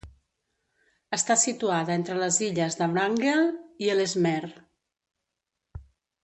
Està 1.17 1.35
situada 1.41 1.93
entre 1.97 2.17
les 2.21 2.39
illes 2.47 2.77
de 2.79 2.87
Wrangel 2.95 3.45
i 3.85 3.93
Ellesmere. 3.97 4.51